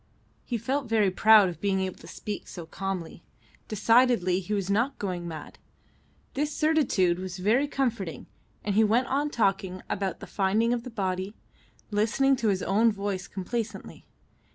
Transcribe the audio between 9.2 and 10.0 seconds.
talking